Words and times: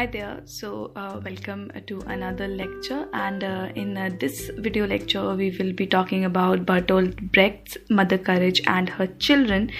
Hi 0.00 0.06
there, 0.06 0.40
so 0.46 0.92
uh, 0.96 1.20
welcome 1.22 1.70
to 1.86 2.00
another 2.06 2.48
lecture. 2.48 3.06
And 3.12 3.44
uh, 3.44 3.68
in 3.74 3.98
uh, 3.98 4.08
this 4.18 4.50
video 4.56 4.86
lecture, 4.86 5.34
we 5.34 5.50
will 5.58 5.74
be 5.74 5.86
talking 5.86 6.24
about 6.24 6.64
Bertolt 6.64 7.20
Brecht's 7.32 7.76
Mother 7.90 8.16
Courage 8.16 8.62
and 8.66 8.88
Her 8.88 9.08
Children. 9.08 9.70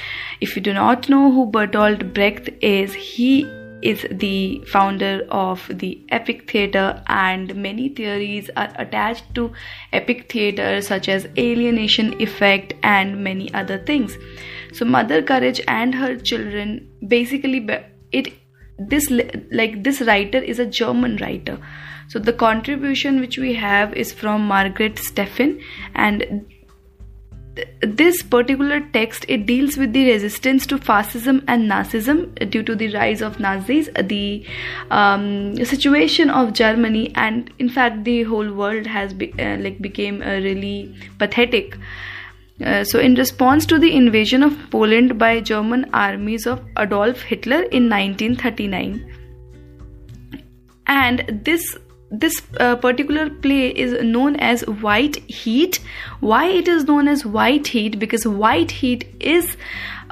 If 0.43 0.57
you 0.57 0.61
do 0.61 0.75
not 0.75 1.09
know 1.09 1.33
who 1.33 1.51
Bertolt 1.51 2.13
Brecht 2.13 2.51
is, 2.61 2.93
he 2.93 3.45
is 3.81 4.07
the 4.11 4.63
founder 4.67 5.27
of 5.31 5.67
the 5.71 6.05
epic 6.11 6.51
theater 6.51 7.03
and 7.07 7.55
many 7.55 7.89
theories 7.89 8.51
are 8.59 8.71
attached 8.77 9.35
to 9.37 9.51
epic 9.95 10.31
theater 10.31 10.83
such 10.83 11.09
as 11.09 11.29
alienation 11.39 12.13
effect 12.21 12.75
and 12.83 13.25
many 13.25 13.51
other 13.55 13.79
things 13.79 14.19
so 14.75 14.85
mother 14.85 15.23
courage 15.23 15.63
and 15.67 15.95
her 15.95 16.15
children 16.15 16.87
basically 17.09 17.67
it 18.13 18.35
this 18.89 19.11
like 19.51 19.83
this 19.85 20.01
writer 20.01 20.39
is 20.39 20.59
a 20.59 20.67
german 20.67 21.17
writer. 21.19 21.59
So 22.09 22.19
the 22.19 22.33
contribution 22.33 23.21
which 23.21 23.39
we 23.39 23.55
have 23.55 23.93
is 23.95 24.13
from 24.13 24.47
margaret 24.47 24.97
Steffin 24.97 25.63
and 25.95 26.47
this 27.83 28.23
particular 28.23 28.81
text 28.93 29.25
it 29.29 29.45
deals 29.47 29.77
with 29.77 29.93
the 29.93 30.05
resistance 30.11 30.67
to 30.67 30.79
fascism 30.79 31.43
and 31.49 31.71
nazism 31.71 32.51
due 32.51 32.63
to 32.63 32.77
the 32.77 32.93
rise 32.95 33.21
of 33.21 33.41
nazis 33.41 33.89
the 34.05 34.47
um, 34.91 35.57
situation 35.65 36.31
of 36.31 36.53
germany 36.53 37.11
and 37.17 37.53
in 37.59 37.69
fact 37.69 38.05
the 38.05 38.23
whole 38.23 38.53
world 38.53 38.87
has 38.87 39.13
be, 39.13 39.33
uh, 39.39 39.57
like 39.59 39.81
became 39.81 40.23
uh, 40.23 40.39
really 40.47 40.95
pathetic 41.19 41.77
uh, 42.65 42.85
so, 42.85 42.99
in 42.99 43.15
response 43.15 43.67
to 43.67 43.79
the 43.79 43.95
invasion 43.95 44.43
of 44.43 44.57
Poland 44.71 45.19
by 45.19 45.41
German 45.41 45.89
armies 45.93 46.47
of 46.47 46.63
Adolf 46.79 47.23
Hitler 47.23 47.63
in 47.63 47.89
1939, 47.89 49.11
and 50.87 51.41
this 51.45 51.77
this 52.11 52.43
uh, 52.59 52.75
particular 52.77 53.31
play 53.31 53.69
is 53.69 54.03
known 54.03 54.37
as 54.37 54.63
White 54.67 55.17
Heat. 55.31 55.81
Why 56.21 56.49
it 56.49 56.69
is 56.69 56.85
known 56.85 57.09
as 57.09 57.25
White 57.25 57.69
Heat? 57.69 57.99
Because 57.99 58.27
White 58.27 58.73
Heat 58.73 59.07
is 59.21 59.57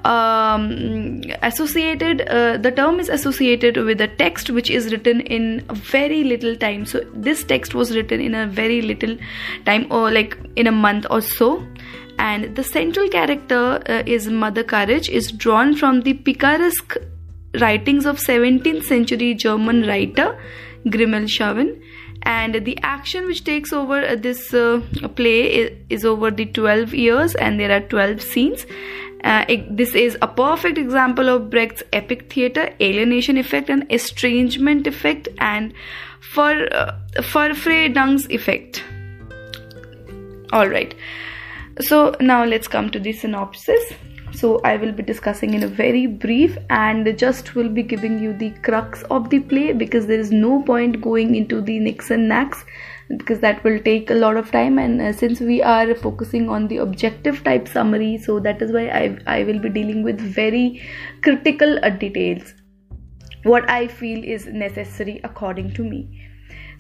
um, 0.04 1.22
associated 1.42 2.22
uh, 2.22 2.56
the 2.56 2.70
term 2.70 3.00
is 3.00 3.08
associated 3.08 3.76
with 3.76 4.00
a 4.00 4.08
text 4.08 4.50
which 4.50 4.70
is 4.70 4.90
written 4.92 5.20
in 5.20 5.64
very 5.72 6.22
little 6.24 6.54
time 6.56 6.86
so 6.86 7.00
this 7.14 7.42
text 7.44 7.74
was 7.74 7.94
written 7.96 8.20
in 8.20 8.34
a 8.34 8.46
very 8.46 8.80
little 8.80 9.16
time 9.66 9.86
or 9.90 10.10
like 10.10 10.38
in 10.56 10.66
a 10.66 10.72
month 10.72 11.06
or 11.10 11.20
so 11.20 11.66
and 12.18 12.56
the 12.56 12.64
central 12.64 13.08
character 13.08 13.80
uh, 13.86 14.02
is 14.04 14.28
Mother 14.28 14.64
Courage 14.64 15.08
is 15.08 15.30
drawn 15.30 15.74
from 15.76 16.02
the 16.02 16.14
picaresque 16.14 16.96
writings 17.60 18.06
of 18.06 18.18
17th 18.18 18.84
century 18.84 19.34
German 19.34 19.86
writer 19.86 20.38
Grimmelshausen 20.86 21.80
and 22.22 22.64
the 22.64 22.76
action 22.82 23.26
which 23.26 23.44
takes 23.44 23.72
over 23.72 24.04
uh, 24.04 24.16
this 24.16 24.52
uh, 24.52 24.80
play 25.14 25.70
is, 25.88 26.04
over 26.04 26.30
the 26.30 26.46
12 26.46 26.92
years 26.92 27.34
and 27.36 27.60
there 27.60 27.70
are 27.70 27.80
12 27.80 28.20
scenes. 28.20 28.66
Uh, 29.24 29.44
it, 29.48 29.76
this 29.76 29.94
is 29.94 30.16
a 30.22 30.28
perfect 30.28 30.78
example 30.78 31.28
of 31.28 31.50
Brecht's 31.50 31.82
epic 31.92 32.32
theater, 32.32 32.70
alienation 32.80 33.36
effect, 33.36 33.68
and 33.68 33.84
estrangement 33.90 34.86
effect, 34.86 35.28
and 35.38 35.74
for 36.20 36.52
uh, 36.72 36.96
Verfremdungs 37.16 38.30
effect. 38.30 38.84
All 40.52 40.68
right 40.68 40.94
so 41.80 42.14
now 42.20 42.44
let's 42.44 42.68
come 42.68 42.90
to 42.90 42.98
the 42.98 43.12
synopsis. 43.12 43.92
So 44.32 44.60
i 44.62 44.76
will 44.76 44.92
be 44.92 45.02
discussing 45.02 45.54
in 45.54 45.62
a 45.62 45.68
very 45.68 46.06
brief 46.06 46.58
and 46.68 47.06
just 47.18 47.54
will 47.54 47.68
be 47.68 47.82
giving 47.82 48.18
you 48.22 48.32
the 48.34 48.50
crux 48.66 49.02
of 49.04 49.30
the 49.30 49.40
play 49.40 49.72
because 49.72 50.06
there 50.06 50.20
is 50.20 50.30
no 50.30 50.62
point 50.62 51.00
going 51.00 51.34
into 51.34 51.60
the 51.62 51.78
nicks 51.78 52.10
and 52.10 52.28
knacks 52.28 52.62
because 53.16 53.40
that 53.40 53.64
will 53.64 53.78
take 53.80 54.10
a 54.10 54.14
lot 54.14 54.36
of 54.36 54.50
time 54.50 54.78
and 54.78 55.00
uh, 55.00 55.12
since 55.12 55.40
we 55.40 55.62
are 55.62 55.94
focusing 55.94 56.50
on 56.50 56.68
the 56.68 56.76
objective 56.76 57.42
type 57.42 57.66
summary 57.66 58.18
so 58.18 58.38
that 58.38 58.60
is 58.60 58.70
why 58.70 58.86
i, 58.88 59.18
I 59.26 59.44
will 59.44 59.58
be 59.58 59.70
dealing 59.70 60.02
with 60.02 60.20
very 60.20 60.82
critical 61.22 61.78
uh, 61.82 61.88
details. 61.88 62.54
What 63.44 63.68
i 63.70 63.86
feel 63.88 64.22
is 64.22 64.46
necessary 64.46 65.20
according 65.24 65.72
to 65.74 65.84
me 65.84 66.27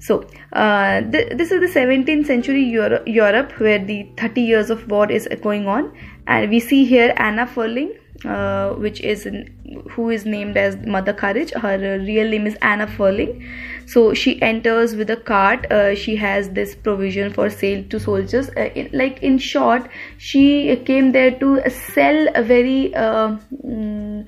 so 0.00 0.24
uh, 0.52 1.00
th- 1.02 1.36
this 1.36 1.50
is 1.50 1.60
the 1.60 1.80
17th 1.80 2.26
century 2.26 2.62
Euro- 2.64 3.02
Europe 3.06 3.52
where 3.58 3.78
the 3.78 4.08
30 4.16 4.40
years 4.40 4.70
of 4.70 4.88
war 4.88 5.10
is 5.10 5.28
going 5.42 5.66
on, 5.66 5.92
and 6.26 6.50
we 6.50 6.60
see 6.60 6.84
here 6.84 7.12
Anna 7.16 7.46
Fierling, 7.46 7.92
uh, 8.24 8.70
which 8.74 9.00
is 9.00 9.26
in, 9.26 9.54
who 9.90 10.10
is 10.10 10.24
named 10.24 10.56
as 10.56 10.76
Mother 10.86 11.12
Courage. 11.12 11.50
Her 11.52 11.78
real 11.78 12.28
name 12.28 12.46
is 12.46 12.56
Anna 12.62 12.86
Fierling. 12.86 13.48
So 13.86 14.12
she 14.12 14.40
enters 14.42 14.94
with 14.94 15.08
a 15.10 15.16
cart. 15.16 15.70
Uh, 15.70 15.94
she 15.94 16.16
has 16.16 16.50
this 16.50 16.74
provision 16.74 17.32
for 17.32 17.48
sale 17.48 17.84
to 17.88 17.98
soldiers. 17.98 18.50
Uh, 18.50 18.70
in, 18.74 18.90
like 18.92 19.22
in 19.22 19.38
short, 19.38 19.88
she 20.18 20.76
came 20.84 21.12
there 21.12 21.30
to 21.38 21.68
sell 21.70 22.28
a 22.34 22.42
very. 22.42 22.92
Mm, 22.94 24.26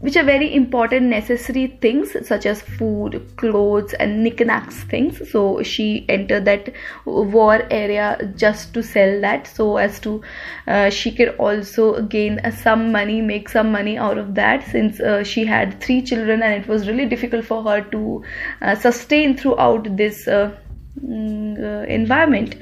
which 0.00 0.16
are 0.16 0.24
very 0.24 0.54
important 0.54 1.06
necessary 1.06 1.66
things 1.80 2.14
such 2.26 2.44
as 2.44 2.60
food 2.60 3.32
clothes 3.36 3.94
and 3.94 4.22
knickknacks 4.22 4.84
things. 4.84 5.30
So 5.30 5.62
she 5.62 6.04
entered 6.08 6.44
that 6.44 6.72
war 7.06 7.66
area 7.70 8.32
just 8.36 8.74
to 8.74 8.82
sell 8.82 9.20
that 9.22 9.46
so 9.46 9.78
as 9.78 9.98
to 10.00 10.22
uh, 10.66 10.90
she 10.90 11.12
could 11.12 11.30
also 11.36 12.02
gain 12.02 12.40
some 12.52 12.92
money 12.92 13.22
make 13.22 13.48
some 13.48 13.72
money 13.72 13.96
out 13.96 14.18
of 14.18 14.34
that 14.34 14.66
since 14.68 15.00
uh, 15.00 15.24
she 15.24 15.46
had 15.46 15.80
three 15.80 16.02
children 16.02 16.42
and 16.42 16.62
it 16.62 16.68
was 16.68 16.86
really 16.86 17.06
difficult 17.06 17.44
for 17.44 17.62
her 17.62 17.80
to 17.80 18.22
uh, 18.60 18.74
sustain 18.74 19.36
throughout 19.36 19.96
this 19.96 20.28
uh, 20.28 20.54
mm, 21.02 21.58
uh, 21.58 21.86
environment. 21.86 22.56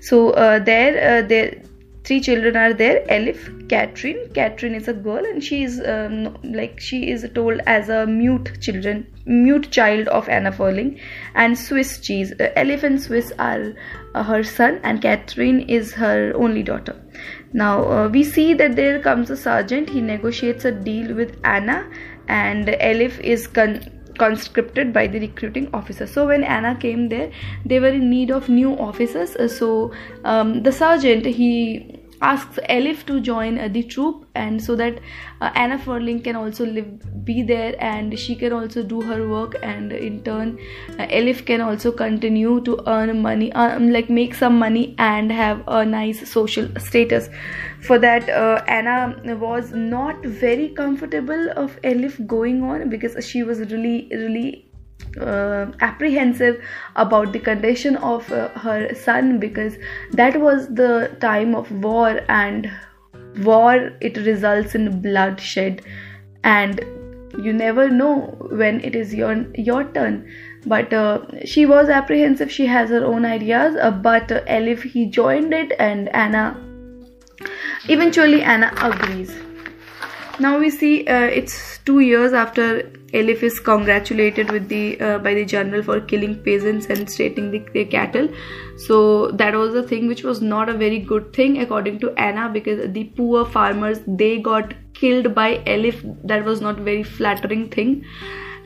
So 0.00 0.32
there 0.32 1.22
there 1.22 1.62
three 2.04 2.20
children 2.20 2.56
are 2.56 2.72
there 2.72 3.04
elif 3.06 3.68
catherine. 3.68 4.28
Catherine 4.34 4.74
is 4.74 4.88
a 4.88 4.92
girl 4.92 5.24
and 5.24 5.42
she 5.42 5.62
is 5.62 5.80
um, 5.86 6.36
like 6.42 6.80
she 6.80 7.10
is 7.10 7.26
told 7.34 7.60
as 7.66 7.88
a 7.88 8.06
mute 8.06 8.50
children 8.60 9.06
mute 9.24 9.70
child 9.70 10.08
of 10.08 10.28
anna 10.28 10.50
fierling 10.50 10.98
and 11.34 11.56
swiss 11.56 12.00
cheese 12.00 12.32
uh, 12.32 12.48
elif 12.56 12.82
and 12.82 13.00
swiss 13.00 13.32
are 13.38 13.72
uh, 14.14 14.22
her 14.22 14.42
son 14.42 14.80
and 14.82 15.00
catherine 15.00 15.60
is 15.60 15.92
her 15.92 16.32
only 16.34 16.62
daughter. 16.62 16.96
Now 17.52 17.84
uh, 17.84 18.08
we 18.08 18.24
see 18.24 18.54
that 18.54 18.76
there 18.76 18.98
comes 19.00 19.30
a 19.30 19.36
sergeant. 19.36 19.90
He 19.90 20.00
negotiates 20.00 20.64
a 20.64 20.72
deal 20.72 21.14
with 21.14 21.38
anna 21.44 21.88
and 22.28 22.66
elif 22.66 23.20
is 23.20 23.46
con- 23.46 24.01
conscripted 24.18 24.92
by 24.92 25.06
the 25.06 25.18
recruiting 25.20 25.68
officer 25.72 26.06
so 26.06 26.26
when 26.26 26.44
anna 26.44 26.74
came 26.76 27.08
there 27.08 27.30
they 27.64 27.78
were 27.80 27.88
in 27.88 28.10
need 28.10 28.30
of 28.30 28.48
new 28.48 28.72
officers. 28.78 29.36
Uh, 29.36 29.48
so 29.48 29.92
um, 30.24 30.62
the 30.62 30.72
sergeant 30.72 31.26
he 31.26 32.01
asks 32.22 32.58
Elif 32.70 33.04
to 33.06 33.20
join 33.20 33.58
uh, 33.58 33.68
the 33.68 33.82
troop 33.82 34.26
and 34.34 34.62
so 34.62 34.76
that 34.76 34.98
uh, 35.40 35.50
Anna 35.54 35.78
Fierling 35.78 36.22
can 36.22 36.36
also 36.36 36.64
live 36.64 37.24
be 37.24 37.42
there 37.42 37.74
and 37.80 38.18
she 38.18 38.34
can 38.34 38.52
also 38.52 38.82
do 38.82 39.00
her 39.02 39.28
work 39.28 39.56
and 39.62 39.92
in 39.92 40.22
turn 40.22 40.58
uh, 40.98 41.06
Elif 41.06 41.44
can 41.44 41.60
also 41.60 41.92
continue 41.92 42.60
to 42.60 42.78
earn 42.86 43.20
money 43.20 43.52
um, 43.52 43.90
like 43.90 44.08
make 44.08 44.34
some 44.34 44.58
money 44.58 44.94
and 44.98 45.32
have 45.32 45.62
a 45.66 45.84
nice 45.84 46.28
social 46.30 46.68
status. 46.78 47.28
For 47.80 47.98
that 47.98 48.28
uh, 48.30 48.62
Anna 48.68 49.16
was 49.36 49.72
not 49.72 50.24
very 50.24 50.68
comfortable 50.68 51.50
of 51.56 51.80
Elif 51.82 52.26
going 52.26 52.62
on 52.62 52.88
because 52.88 53.16
she 53.26 53.42
was 53.42 53.58
really 53.58 54.08
really 54.12 54.71
uh, 55.20 55.66
apprehensive 55.80 56.62
about 56.96 57.32
the 57.32 57.38
condition 57.38 57.96
of 57.96 58.30
uh, 58.32 58.48
her 58.50 58.94
son 58.94 59.38
because 59.38 59.76
that 60.12 60.40
was 60.40 60.68
the 60.68 61.16
time 61.20 61.54
of 61.54 61.70
war 61.84 62.20
and 62.28 62.70
war 63.44 63.92
it 64.00 64.16
results 64.18 64.74
in 64.74 65.00
bloodshed. 65.00 65.82
And 66.44 66.80
you 67.42 67.52
never 67.52 67.88
know 67.88 68.36
when 68.50 68.80
it 68.80 68.94
is 68.94 69.14
your 69.14 69.46
your 69.54 69.84
turn. 69.92 70.28
But 70.66 70.92
uh, 70.92 71.44
she 71.44 71.66
was 71.66 71.88
apprehensive. 71.88 72.52
She 72.52 72.66
has 72.66 72.90
her 72.90 73.04
own 73.04 73.24
ideas. 73.24 73.76
Uh, 73.76 73.90
but 73.90 74.30
uh, 74.30 74.42
elif 74.44 74.82
he 74.82 75.06
joined 75.06 75.52
it 75.52 75.72
and 75.78 76.08
anna 76.10 76.44
eventually 77.88 78.42
anna 78.42 78.72
agrees 78.80 79.34
now 80.40 80.58
we 80.58 80.70
see 80.70 81.06
uh, 81.06 81.26
it's 81.40 81.78
two 81.84 82.00
years 82.00 82.32
after 82.32 82.82
Elif 83.12 83.42
is 83.42 83.60
congratulated 83.60 84.50
with 84.50 84.68
the 84.68 85.00
uh, 85.00 85.18
by 85.18 85.34
the 85.34 85.44
general 85.44 85.82
for 85.82 86.00
killing 86.00 86.42
peasants 86.42 86.86
and 86.86 87.10
stating 87.10 87.50
the, 87.50 87.58
the, 87.72 87.84
cattle. 87.84 88.28
So 88.76 89.30
that 89.32 89.54
was 89.54 89.74
a 89.74 89.82
thing 89.82 90.08
which 90.08 90.22
was 90.22 90.40
not 90.40 90.68
a 90.68 90.74
very 90.74 90.98
good 90.98 91.32
thing 91.32 91.60
according 91.60 91.98
to 92.00 92.12
Anna 92.12 92.48
because 92.48 92.90
the 92.92 93.04
poor 93.04 93.44
farmers 93.44 94.00
they 94.06 94.38
got 94.38 94.74
killed 94.94 95.34
by 95.34 95.58
Elif. 95.66 96.00
That 96.24 96.44
was 96.44 96.60
not 96.60 96.76
very 96.76 97.02
flattering 97.02 97.68
thing 97.68 98.04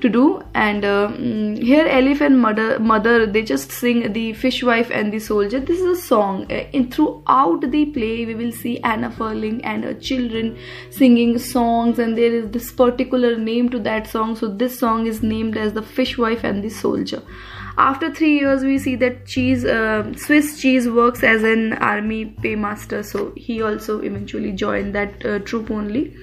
to 0.00 0.08
do. 0.08 0.42
And 0.54 0.84
uh, 0.84 1.08
mm, 1.08 1.62
here 1.62 1.86
Elif 1.86 2.20
and 2.20 2.40
mother 2.40 2.78
mother 2.78 3.26
they 3.26 3.42
just 3.42 3.72
sing 3.72 4.12
the 4.12 4.32
fishwife 4.34 4.90
and 4.90 5.12
the 5.12 5.18
soldier. 5.18 5.60
This 5.60 5.80
is 5.80 5.98
a 5.98 6.02
song. 6.02 6.46
Uh, 6.50 6.64
in 6.72 6.90
throughout 6.90 7.70
the 7.70 7.86
play 7.86 8.26
we 8.26 8.34
will 8.34 8.52
see 8.52 8.78
Anna 8.80 9.10
Fierling 9.10 9.64
and 9.64 9.84
her 9.84 9.94
children 9.94 10.58
singing 10.90 11.38
songs 11.38 11.98
and 11.98 12.16
there 12.16 12.32
is 12.32 12.50
this 12.50 12.70
particular 12.72 13.36
name 13.36 13.68
to 13.70 13.78
that 13.80 14.06
song. 14.06 14.36
So 14.36 14.48
this 14.48 14.78
song 14.78 15.06
is 15.06 15.22
named 15.22 15.56
as 15.56 15.72
the 15.72 15.82
fishwife 15.82 16.44
and 16.44 16.62
the 16.62 16.70
soldier. 16.70 17.22
After 17.78 18.12
three 18.12 18.38
years 18.38 18.64
we 18.64 18.78
see 18.78 18.96
that 18.96 19.26
cheese 19.26 19.64
uh, 19.64 20.10
swiss 20.16 20.60
cheese 20.60 20.88
works 20.88 21.22
as 21.22 21.42
an 21.42 21.74
army 21.74 22.24
paymaster. 22.24 23.04
So 23.04 23.32
he 23.36 23.62
also 23.62 24.00
eventually 24.00 24.52
joined 24.52 24.94
that 24.94 25.24
uh, 25.24 25.38
troop 25.40 25.70
only 25.70 26.14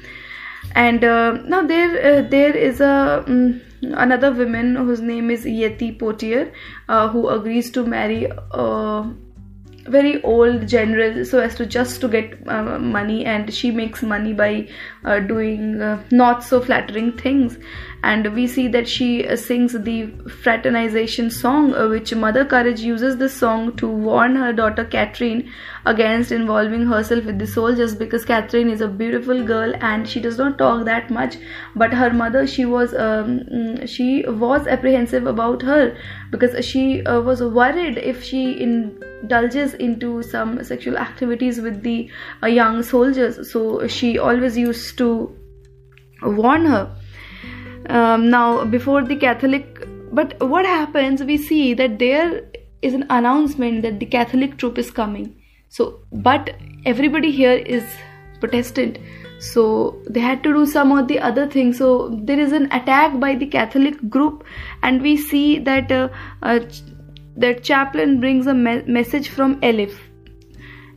and 0.75 1.03
uh, 1.03 1.33
now 1.43 1.61
there 1.65 1.91
uh, 2.05 2.21
there 2.29 2.55
is 2.55 2.81
a 2.81 3.23
um, 3.27 3.61
another 3.81 4.31
woman 4.31 4.75
whose 4.75 5.01
name 5.01 5.29
is 5.29 5.45
Yvette 5.45 5.99
Pottier 5.99 6.51
uh, 6.89 7.07
who 7.09 7.27
agrees 7.29 7.69
to 7.71 7.85
marry 7.85 8.25
a 8.51 9.13
very 9.85 10.21
old 10.23 10.67
general 10.67 11.25
so 11.25 11.39
as 11.39 11.55
to 11.55 11.65
just 11.65 11.99
to 12.01 12.07
get 12.07 12.47
uh, 12.47 12.79
money. 12.79 13.25
And 13.25 13.53
she 13.53 13.71
makes 13.71 14.01
money 14.01 14.33
by 14.33 14.69
uh, 15.03 15.19
doing 15.19 15.81
uh, 15.81 16.01
not 16.11 16.43
so 16.43 16.61
flattering 16.61 17.11
things 17.17 17.57
and 18.03 18.33
we 18.35 18.45
see 18.45 18.67
that 18.67 18.87
she 18.87 19.25
uh, 19.25 19.35
sings 19.35 19.73
the 19.87 20.07
fraternization 20.43 21.29
song 21.31 21.73
uh, 21.73 21.87
which 21.87 22.13
mother 22.13 22.43
courage 22.43 22.81
uses 22.81 23.15
this 23.17 23.35
song 23.35 23.75
to 23.77 23.87
warn 23.87 24.35
her 24.35 24.51
daughter 24.51 24.83
catherine 24.83 25.49
against 25.85 26.31
involving 26.31 26.85
herself 26.85 27.23
with 27.23 27.39
the 27.39 27.47
soldiers 27.47 27.95
because 27.95 28.25
catherine 28.25 28.69
is 28.69 28.81
a 28.81 28.87
beautiful 28.87 29.43
girl 29.51 29.73
and 29.91 30.07
she 30.07 30.19
does 30.19 30.37
not 30.37 30.57
talk 30.57 30.83
that 30.85 31.09
much. 31.09 31.37
But 31.75 31.93
her 31.93 32.09
mother 32.11 32.45
she 32.45 32.65
was 32.65 32.93
um, 32.93 33.39
mm, 33.53 33.87
she 33.87 34.25
was 34.27 34.67
apprehensive 34.67 35.25
about 35.25 35.61
her 35.61 35.95
because 36.31 36.65
she 36.65 37.05
uh, 37.05 37.21
was 37.21 37.41
worried 37.41 37.97
if 37.97 38.21
she 38.23 38.61
indulges 38.61 39.75
into 39.75 40.21
some 40.23 40.61
sexual 40.63 40.97
activities 40.97 41.61
with 41.61 41.83
the 41.83 42.09
uh, 42.41 42.47
young 42.47 42.83
soldiers. 42.83 43.49
So 43.51 43.87
she 43.87 44.17
always 44.17 44.57
used 44.57 44.97
to 44.97 45.33
warn 46.21 46.65
her 46.65 46.95
um, 47.89 48.29
now 48.29 48.65
before 48.65 49.03
the 49.03 49.15
catholic 49.15 49.87
but 50.11 50.35
what 50.47 50.65
happens 50.65 51.23
we 51.23 51.37
see 51.37 51.73
that 51.73 51.97
there 51.99 52.43
is 52.83 52.93
an 52.93 53.05
announcement 53.09 53.81
that 53.81 53.99
the 53.99 54.05
catholic 54.05 54.57
troop 54.57 54.77
is 54.77 54.91
coming. 54.91 55.35
So 55.69 55.99
but 56.11 56.55
everybody 56.85 57.31
here 57.31 57.53
is 57.53 57.83
protestant. 58.39 58.99
So 59.39 60.01
they 60.09 60.19
had 60.19 60.43
to 60.43 60.53
do 60.53 60.65
some 60.65 60.91
of 60.91 61.07
the 61.07 61.19
other 61.19 61.47
things. 61.47 61.77
So 61.77 62.09
there 62.23 62.39
is 62.39 62.51
an 62.51 62.71
attack 62.71 63.19
by 63.19 63.35
the 63.35 63.47
catholic 63.47 64.09
group 64.09 64.43
and 64.83 65.01
we 65.01 65.17
see 65.17 65.59
that 65.59 65.91
uh, 65.91 66.09
uh, 66.41 66.59
that 67.35 67.63
chaplain 67.63 68.19
brings 68.19 68.47
a 68.47 68.53
me- 68.53 68.83
message 68.85 69.29
from 69.29 69.59
elif 69.61 69.97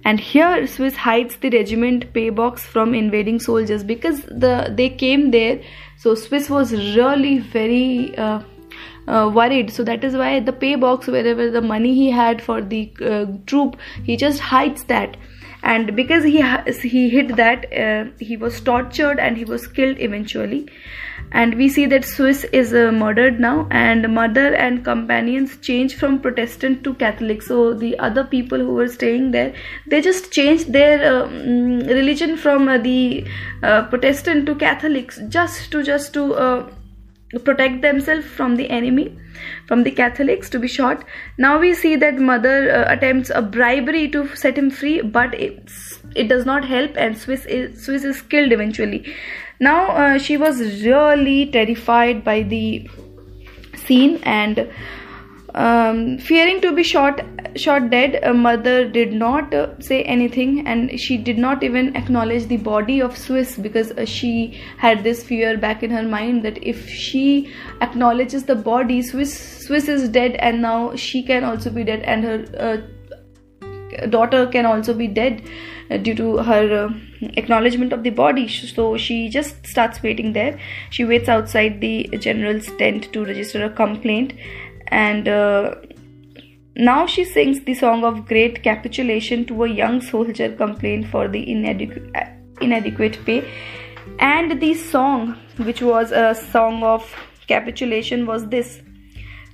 and 0.08 0.20
here 0.20 0.66
swiss 0.72 0.98
hides 1.04 1.36
the 1.44 1.50
regiment 1.54 2.04
pay 2.16 2.28
box 2.40 2.66
from 2.74 2.94
invading 2.98 3.40
soldiers 3.46 3.84
because 3.94 4.20
the 4.44 4.52
they 4.80 4.88
came 4.88 5.30
there. 5.32 5.60
So 6.04 6.14
swiss 6.14 6.50
was 6.56 6.72
really 6.72 7.38
very 7.38 8.16
uh, 8.16 8.40
uh, 9.08 9.30
worried. 9.34 9.72
So 9.72 9.84
that 9.84 10.04
is 10.04 10.14
why 10.14 10.40
the 10.40 10.52
pay 10.52 10.74
box 10.76 11.08
wherever 11.16 11.50
the 11.50 11.60
money 11.60 11.94
he 11.94 12.10
had 12.10 12.42
for 12.42 12.60
the 12.60 12.82
uh, 13.04 13.26
troop 13.46 13.76
he 14.04 14.16
just 14.16 14.40
hides 14.52 14.84
that 14.84 15.16
and 15.72 15.96
because 15.96 16.24
he 16.24 16.42
he 16.90 17.08
hid 17.08 17.30
that 17.38 17.64
uh, 17.84 18.04
he 18.18 18.36
was 18.36 18.60
tortured 18.60 19.18
and 19.18 19.36
he 19.36 19.44
was 19.44 19.66
killed 19.66 19.98
eventually. 19.98 20.66
And 21.32 21.54
we 21.60 21.68
see 21.68 21.86
that 21.86 22.04
Swiss 22.04 22.44
is 22.58 22.72
uh, 22.72 22.92
murdered 22.92 23.40
now 23.40 23.66
and 23.70 24.08
mother 24.14 24.54
and 24.54 24.84
companions 24.84 25.56
change 25.68 25.96
from 25.96 26.20
Protestant 26.20 26.84
to 26.84 26.94
Catholic. 26.94 27.42
So 27.42 27.74
the 27.74 27.98
other 27.98 28.22
people 28.22 28.58
who 28.58 28.74
were 28.74 28.86
staying 28.86 29.32
there 29.32 29.52
they 29.88 30.00
just 30.00 30.30
changed 30.30 30.72
their 30.72 31.12
um, 31.12 31.80
religion 31.98 32.36
from 32.36 32.68
uh, 32.68 32.78
the 32.78 33.26
uh, 33.62 33.82
Protestant 33.88 34.46
to 34.46 34.54
Catholics 34.54 35.20
just 35.28 35.70
to 35.72 35.82
just 35.82 36.14
to 36.14 36.32
uh, 36.34 36.70
protect 37.44 37.82
themselves 37.82 38.26
from 38.26 38.56
the 38.56 38.70
enemy 38.70 39.16
from 39.66 39.82
the 39.82 39.90
catholics 39.90 40.48
to 40.48 40.58
be 40.58 40.68
shot 40.68 41.04
now 41.38 41.58
we 41.58 41.74
see 41.74 41.96
that 41.96 42.18
mother 42.18 42.70
uh, 42.72 42.84
attempts 42.92 43.30
a 43.34 43.42
bribery 43.42 44.08
to 44.08 44.34
set 44.36 44.56
him 44.56 44.70
free 44.70 45.00
but 45.00 45.34
it 46.16 46.28
does 46.28 46.46
not 46.46 46.64
help 46.64 46.96
and 46.96 47.16
swiss 47.16 47.44
is, 47.46 47.84
swiss 47.84 48.04
is 48.04 48.22
killed 48.22 48.52
eventually. 48.52 49.14
Now 49.60 49.88
uh, 49.88 50.18
she 50.18 50.36
was 50.36 50.60
really 50.84 51.46
terrified 51.46 52.24
by 52.24 52.42
the 52.42 52.88
scene 53.86 54.20
and 54.22 54.70
um, 55.56 56.18
fearing 56.18 56.60
to 56.60 56.72
be 56.72 56.82
shot 56.82 57.20
shot 57.56 57.88
dead 57.90 58.18
a 58.22 58.32
mother 58.34 58.86
did 58.86 59.12
not 59.12 59.54
uh, 59.54 59.68
say 59.80 60.02
anything 60.02 60.66
and 60.66 61.00
she 61.00 61.16
did 61.16 61.38
not 61.38 61.62
even 61.62 61.94
acknowledge 61.96 62.46
the 62.48 62.58
body 62.58 63.00
of 63.00 63.16
swiss 63.16 63.56
because 63.56 63.92
uh, 63.92 64.04
she 64.04 64.60
had 64.76 65.02
this 65.02 65.24
fear 65.24 65.56
back 65.56 65.82
in 65.82 65.90
her 65.90 66.02
mind 66.02 66.44
that 66.44 66.58
if 66.62 66.88
she 66.90 67.50
acknowledges 67.80 68.44
the 68.44 68.54
body 68.54 69.00
swiss 69.00 69.34
swiss 69.66 69.88
is 69.88 70.10
dead 70.10 70.32
and 70.32 70.60
now 70.60 70.94
she 70.94 71.22
can 71.22 71.44
also 71.44 71.70
be 71.70 71.84
dead 71.84 72.02
and 72.02 72.24
her 72.24 72.44
uh, 72.58 72.76
daughter 74.10 74.46
can 74.46 74.66
also 74.66 74.92
be 74.92 75.06
dead 75.06 75.42
uh, 75.90 75.96
due 75.96 76.14
to 76.14 76.38
her 76.38 76.86
uh, 76.86 76.94
acknowledgement 77.36 77.92
of 77.92 78.02
the 78.02 78.10
body. 78.10 78.48
So 78.48 78.96
she 78.96 79.28
just 79.28 79.66
starts 79.66 80.02
waiting 80.02 80.32
there. 80.32 80.58
She 80.90 81.04
waits 81.04 81.28
outside 81.28 81.80
the 81.80 82.08
general's 82.18 82.66
tent 82.78 83.12
to 83.12 83.24
register 83.24 83.64
a 83.64 83.70
complaint 83.70 84.32
and 84.88 85.28
uh, 85.28 85.74
now 86.76 87.06
she 87.06 87.24
sings 87.24 87.60
the 87.60 87.74
song 87.74 88.04
of 88.04 88.26
great 88.26 88.62
capitulation 88.62 89.44
to 89.46 89.64
a 89.64 89.68
young 89.68 90.00
soldier 90.00 90.54
complaint 90.54 91.06
for 91.08 91.26
the 91.26 91.50
inadequate, 91.50 92.28
inadequate 92.60 93.18
pay. 93.24 93.48
And 94.18 94.60
the 94.60 94.74
song 94.74 95.38
which 95.56 95.80
was 95.80 96.12
a 96.12 96.34
song 96.34 96.82
of 96.82 97.14
capitulation 97.48 98.26
was 98.26 98.48
this. 98.48 98.82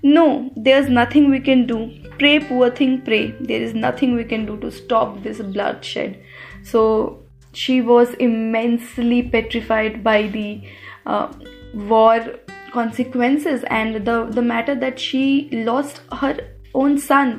No 0.02 0.50
there's 0.56 0.88
nothing 0.88 1.30
we 1.30 1.38
can 1.38 1.66
do. 1.66 1.90
Pray 2.18 2.40
poor 2.40 2.70
thing 2.70 3.02
pray. 3.02 3.30
There 3.40 3.62
is 3.62 3.72
nothing 3.72 4.14
we 4.16 4.24
can 4.24 4.44
do 4.44 4.58
to 4.58 4.70
stop 4.70 5.22
this 5.22 5.40
bloodshed. 5.40 6.20
So 6.64 7.22
she 7.52 7.80
was 7.80 8.14
immensely 8.14 9.22
petrified 9.22 10.02
by 10.02 10.26
the 10.26 10.62
uh, 11.06 11.32
war 11.74 12.20
consequences 12.72 13.64
and 13.78 14.06
the 14.06 14.16
the 14.38 14.42
matter 14.42 14.74
that 14.74 14.98
she 14.98 15.48
lost 15.70 16.00
her 16.20 16.36
own 16.74 16.98
son. 16.98 17.34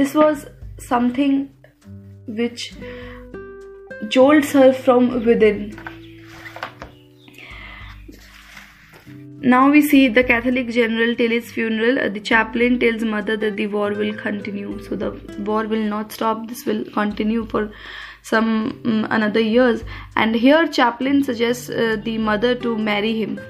This 0.00 0.14
was 0.14 0.46
something 0.78 1.50
which 2.26 2.74
jolts 4.08 4.52
her 4.52 4.72
from 4.72 5.24
within. 5.24 5.78
Now 9.44 9.70
we 9.70 9.82
see 9.82 10.06
the 10.06 10.22
catholic 10.22 10.68
general 10.68 11.16
till 11.16 11.30
his 11.30 11.50
funeral. 11.50 12.10
The 12.16 12.20
chaplain 12.20 12.78
tells 12.78 13.02
mother 13.02 13.36
that 13.36 13.56
the 13.56 13.66
war 13.66 13.90
will 13.92 14.14
continue. 14.14 14.80
So 14.84 14.94
the 14.94 15.10
war 15.50 15.66
will 15.66 15.88
not 15.94 16.12
stop. 16.12 16.46
This 16.48 16.64
will 16.64 16.84
continue 16.92 17.46
for 17.46 17.70
some 18.22 18.80
um, 18.84 19.06
another 19.10 19.40
years. 19.40 19.82
And 20.14 20.36
here 20.36 20.68
chaplain 20.68 21.24
suggests 21.24 21.70
uh, 21.70 21.96
the 22.04 22.18
mother 22.18 22.54
to 22.66 22.78
marry 22.78 23.18
him 23.20 23.40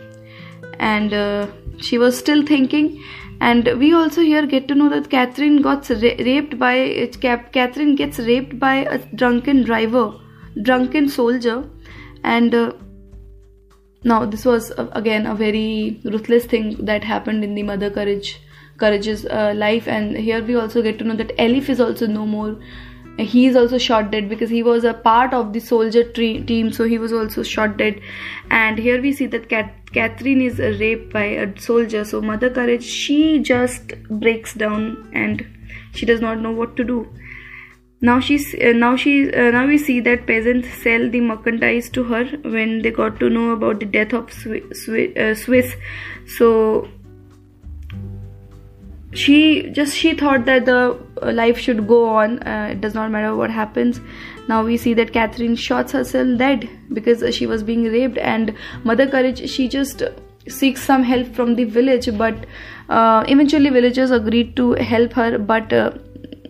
and 0.90 1.14
uh, 1.14 1.46
she 1.78 1.98
was 1.98 2.18
still 2.18 2.44
thinking. 2.44 3.02
And 3.40 3.68
we 3.78 3.92
also 3.92 4.20
here 4.20 4.46
get 4.46 4.68
to 4.68 4.74
know 4.74 4.88
that 4.90 5.10
Catherine 5.10 5.62
got 5.62 5.88
ra- 5.90 6.18
raped 6.28 6.58
by 6.58 7.10
Catherine 7.52 7.96
gets 7.96 8.18
raped 8.18 8.58
by 8.58 8.74
a 8.96 8.98
drunken 9.22 9.62
driver 9.64 10.04
drunken 10.62 11.08
soldier. 11.08 11.64
And 12.22 12.54
uh, 12.54 12.72
now 14.04 14.24
this 14.26 14.44
was 14.44 14.70
uh, 14.72 14.88
again 14.92 15.26
a 15.26 15.34
very 15.34 16.00
ruthless 16.04 16.44
thing 16.44 16.84
that 16.92 17.04
happened 17.04 17.44
in 17.44 17.54
the 17.54 17.62
mother 17.62 17.90
courage 17.90 18.40
courage's 18.78 19.26
uh, 19.26 19.52
life. 19.56 19.88
And 19.88 20.16
here 20.16 20.42
we 20.42 20.54
also 20.54 20.82
get 20.82 20.98
to 20.98 21.04
know 21.04 21.16
that 21.16 21.36
Elif 21.36 21.68
is 21.68 21.80
also 21.80 22.06
no 22.06 22.26
more 22.26 22.56
he 23.18 23.46
is 23.46 23.56
also 23.56 23.78
shot 23.78 24.10
dead 24.10 24.28
because 24.28 24.50
he 24.50 24.62
was 24.62 24.84
a 24.84 24.94
part 24.94 25.34
of 25.34 25.52
the 25.52 25.60
soldier 25.60 26.04
team 26.12 26.72
so 26.72 26.84
he 26.84 26.98
was 26.98 27.12
also 27.12 27.42
shot 27.42 27.76
dead 27.76 28.00
and 28.50 28.78
here 28.78 29.00
we 29.00 29.12
see 29.12 29.26
that 29.26 29.48
Cat- 29.48 29.74
catherine 29.92 30.40
is 30.40 30.58
raped 30.58 31.12
by 31.12 31.24
a 31.24 31.60
soldier 31.60 32.04
so 32.04 32.20
mother 32.20 32.48
courage 32.48 32.84
she 32.84 33.38
just 33.40 33.92
breaks 34.08 34.54
down 34.54 35.10
and 35.12 35.46
she 35.92 36.06
does 36.06 36.20
not 36.20 36.38
know 36.40 36.52
what 36.52 36.74
to 36.76 36.84
do 36.84 37.06
now 38.00 38.18
she's 38.18 38.54
uh, 38.54 38.72
now 38.72 38.96
she 38.96 39.32
uh, 39.32 39.50
now 39.50 39.66
we 39.66 39.78
see 39.78 40.00
that 40.00 40.26
peasants 40.26 40.68
sell 40.82 41.08
the 41.10 41.20
merchandise 41.20 41.88
to 41.90 42.02
her 42.04 42.24
when 42.56 42.82
they 42.82 42.90
got 42.90 43.20
to 43.20 43.28
know 43.30 43.50
about 43.50 43.78
the 43.78 43.86
death 43.86 44.12
of 44.12 44.28
uh, 44.46 45.34
Swiss. 45.34 45.74
so 46.26 46.88
she 49.14 49.70
just 49.70 49.96
she 49.96 50.14
thought 50.14 50.44
that 50.46 50.64
the 50.64 50.98
uh, 51.22 51.32
life 51.32 51.58
should 51.58 51.86
go 51.86 52.08
on 52.08 52.42
uh, 52.42 52.68
it 52.72 52.80
does 52.80 52.94
not 52.94 53.10
matter 53.10 53.34
what 53.36 53.50
happens. 53.50 54.00
Now 54.48 54.64
we 54.64 54.76
see 54.76 54.94
that 54.94 55.12
catherine 55.12 55.54
shots 55.54 55.92
herself 55.92 56.38
dead 56.38 56.68
because 56.92 57.34
she 57.34 57.46
was 57.46 57.62
being 57.62 57.84
raped 57.84 58.18
and 58.18 58.54
mother 58.84 59.06
courage 59.06 59.48
she 59.48 59.68
just 59.68 60.02
seeks 60.48 60.82
some 60.82 61.02
help 61.02 61.34
from 61.34 61.54
the 61.54 61.64
village 61.64 62.08
but 62.18 62.46
uh, 62.88 63.24
eventually 63.28 63.70
villagers 63.70 64.10
agreed 64.10 64.56
to 64.56 64.72
help 64.72 65.12
her 65.12 65.38
but 65.38 65.72
uh, 65.72 65.92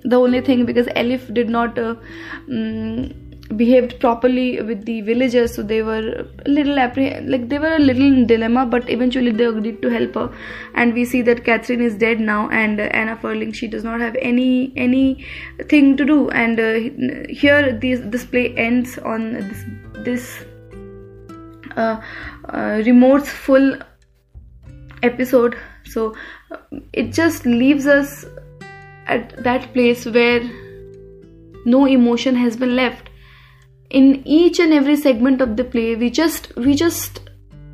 the 0.05 0.17
only 0.17 0.41
thing 0.41 0.65
because 0.65 0.87
Elif 0.87 1.33
did 1.35 1.51
not 1.51 1.79
um, 1.79 3.13
behaved 3.57 3.99
properly 4.01 4.61
with 4.63 4.85
the 4.85 5.01
villagers 5.03 5.55
so 5.55 5.63
they 5.63 5.83
were 5.83 6.27
a 6.47 6.49
little 6.49 6.77
appreh- 6.77 7.29
like 7.29 7.49
they 7.49 7.59
were 7.59 7.75
a 7.77 7.79
little 7.79 8.25
dilemma 8.27 8.65
but 8.67 8.89
eventually 8.89 9.31
they 9.31 9.45
agreed 9.45 9.81
to 9.83 9.89
help 9.89 10.15
her. 10.15 10.33
And 10.75 10.95
we 10.95 11.05
see 11.05 11.23
that 11.23 11.45
catherine 11.45 11.81
is 11.83 11.95
dead 11.97 12.21
now 12.21 12.49
and 12.51 12.81
uh, 12.81 12.85
anna 12.85 13.17
Fierling 13.17 13.53
she 13.53 13.69
does 13.69 13.85
not 13.85 14.01
have 14.01 14.17
any 14.21 14.73
any 14.77 15.27
thing 15.69 15.97
to 15.97 16.05
do. 16.05 16.31
And 16.31 16.61
uh, 16.61 17.29
here 17.29 17.73
this 17.73 18.01
this 18.05 18.25
play 18.25 18.55
ends 18.57 18.99
on 18.99 19.33
this 19.33 19.65
this 20.05 20.45
uh, 21.77 22.01
uh, 22.49 22.83
remorseful 22.85 23.79
episode. 25.03 25.57
So 25.85 26.15
uh, 26.51 26.59
it 26.93 27.13
just 27.13 27.47
leaves 27.47 27.87
us 27.87 28.25
at 29.07 29.43
that 29.43 29.73
place 29.73 30.07
where 30.07 30.43
no 31.65 31.87
emotion 31.87 32.35
has 32.35 32.57
been 32.57 32.77
left 32.77 33.09
in 34.01 34.23
each 34.25 34.59
and 34.59 34.73
every 34.73 34.97
segment 34.97 35.41
of 35.41 35.57
the 35.57 35.65
play 35.65 35.95
we 35.97 36.11
just 36.11 36.51
we 36.57 36.75
just 36.75 37.21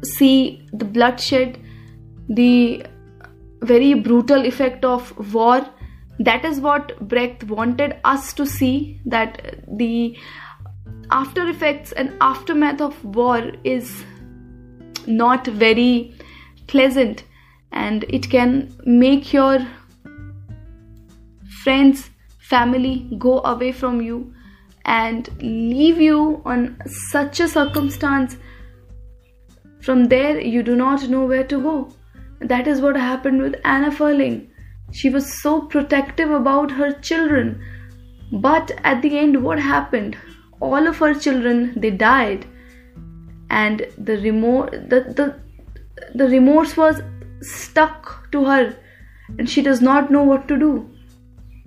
see 0.03 0.67
the 0.73 0.85
bloodshed 0.85 1.59
the 2.29 2.85
very 3.63 3.95
brutal 3.95 4.45
effect 4.45 4.85
of 4.85 5.35
war. 5.35 5.67
That 6.19 6.45
is 6.45 6.61
what 6.61 6.99
brecht 7.09 7.45
wanted 7.45 7.97
us 8.05 8.33
to 8.35 8.47
see 8.47 9.01
that 9.07 9.61
the 9.79 10.17
after 11.11 11.49
effects 11.49 11.93
and 11.93 12.15
aftermath 12.21 12.81
of 12.81 13.03
war 13.05 13.53
is 13.65 14.05
not 15.07 15.47
very 15.47 16.15
pleasant 16.67 17.25
and 17.73 18.05
it 18.09 18.29
can 18.29 18.77
make 18.85 19.33
your 19.33 19.67
friends 21.63 22.11
family 22.39 23.09
go 23.19 23.41
away 23.43 23.73
from 23.73 24.03
you 24.03 24.35
and 24.97 25.31
leave 25.41 26.01
you 26.01 26.43
on 26.45 26.77
such 26.87 27.41
a 27.41 27.49
circumstance. 27.49 28.37
From 29.83 30.07
there 30.07 30.41
you 30.41 30.63
do 30.63 30.77
not 30.77 31.09
know 31.09 31.25
where 31.27 31.45
to 31.45 31.63
go. 31.63 31.93
That 32.41 32.67
is 32.67 32.81
what 32.81 32.97
happened 32.97 33.43
with 33.43 33.61
anna 33.65 33.91
fierling 33.93 34.49
she 34.93 35.11
was 35.11 35.41
so 35.43 35.63
protective 35.63 36.31
about 36.31 36.71
her 36.71 36.93
children. 36.93 37.63
But 38.33 38.73
at 38.85 39.03
the 39.03 39.19
end 39.19 39.43
what 39.43 39.59
happened? 39.59 40.17
All 40.61 40.87
of 40.87 40.99
her 40.99 41.15
children 41.15 41.75
they 41.77 41.91
died. 41.91 42.47
And 43.51 43.87
the 43.97 44.19
remorse 44.19 44.71
the, 44.71 45.01
the, 45.17 45.41
the 46.15 46.29
remorse 46.29 46.77
was 46.77 47.03
stuck 47.41 48.31
to 48.33 48.45
her. 48.45 48.77
And 49.39 49.49
she 49.49 49.63
does 49.63 49.81
not 49.81 50.11
know 50.11 50.23
what 50.23 50.49
to 50.49 50.59
do. 50.59 50.91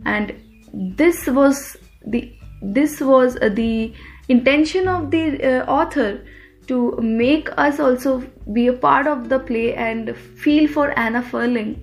And 0.06 0.34
this 0.74 1.28
was 1.28 1.78
the 2.06 2.34
this 2.62 3.00
was 3.01 3.38
uh, 3.38 3.50
the 3.50 3.94
intention 4.30 4.88
of 4.88 5.12
the 5.12 5.44
uh, 5.44 5.65
author 5.65 6.22
to 6.68 6.96
make 7.01 7.50
us 7.58 7.80
also 7.80 8.24
be 8.53 8.68
a 8.68 8.74
part 8.74 9.08
of 9.08 9.30
the 9.30 9.39
play 9.39 9.74
and 9.74 10.15
feel 10.15 10.68
for 10.68 10.98
Anna 10.98 11.22
Fierling. 11.22 11.74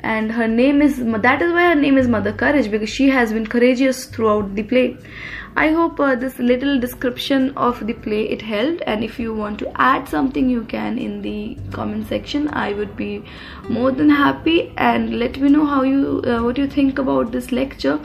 and 0.00 0.30
her 0.30 0.46
name 0.46 0.80
is 0.80 0.98
that 1.22 1.42
is 1.42 1.52
why 1.52 1.62
her 1.68 1.74
name 1.74 1.96
is 1.98 2.08
Mother 2.08 2.32
Courage 2.32 2.70
because 2.70 2.88
she 2.88 3.08
has 3.08 3.32
been 3.32 3.46
courageous 3.46 4.04
throughout 4.06 4.54
the 4.54 4.62
play. 4.62 4.96
I 5.56 5.72
hope 5.72 5.98
uh, 5.98 6.14
this 6.14 6.38
little 6.38 6.78
description 6.78 7.50
of 7.56 7.84
the 7.86 7.94
play 7.94 8.28
it 8.28 8.42
helped 8.42 8.82
and 8.86 9.02
if 9.02 9.18
you 9.18 9.34
want 9.34 9.58
to 9.60 9.72
add 9.80 10.08
something 10.08 10.48
you 10.48 10.62
can 10.64 10.98
in 10.98 11.20
the 11.22 11.56
comment 11.72 12.06
section 12.06 12.48
I 12.48 12.74
would 12.74 12.96
be 12.96 13.24
more 13.68 13.90
than 13.90 14.08
happy 14.08 14.72
and 14.76 15.18
let 15.18 15.40
me 15.40 15.48
know 15.48 15.66
how 15.66 15.82
you 15.82 16.22
uh, 16.24 16.42
what 16.44 16.58
you 16.58 16.68
think 16.68 16.98
about 16.98 17.32
this 17.32 17.50
lecture 17.50 17.98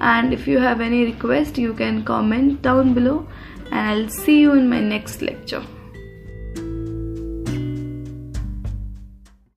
and 0.00 0.32
if 0.32 0.46
you 0.46 0.58
have 0.58 0.80
any 0.80 1.04
request 1.04 1.58
you 1.58 1.72
can 1.74 2.04
comment 2.04 2.62
down 2.62 2.94
below. 2.94 3.26
And 3.70 3.88
I'll 3.90 4.08
see 4.08 4.40
you 4.40 4.52
in 4.52 4.68
my 4.68 4.80
next 4.80 5.22
lecture 5.22 5.64